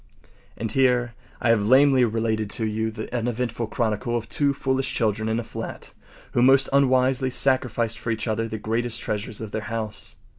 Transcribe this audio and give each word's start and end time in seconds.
And 0.57 0.71
here 0.71 1.13
I 1.39 1.51
have 1.51 1.61
lamely 1.67 2.03
related 2.03 2.49
to 2.53 2.65
you 2.65 2.89
the 2.89 3.15
uneventful 3.15 3.67
chronicle 3.67 4.17
of 4.17 4.27
two 4.27 4.51
foolish 4.51 4.91
children 4.95 5.29
in 5.29 5.39
a 5.39 5.43
flat 5.43 5.93
who 6.31 6.41
most 6.41 6.67
unwisely 6.73 7.29
sacrificed 7.29 7.99
for 7.99 8.09
each 8.09 8.27
other 8.27 8.47
the 8.47 8.57
greatest 8.57 8.99
treasures 8.99 9.41
of 9.41 9.51
their 9.51 9.61
house. 9.69 10.15